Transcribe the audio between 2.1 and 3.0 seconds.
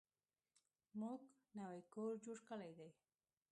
جوړ کړی دی.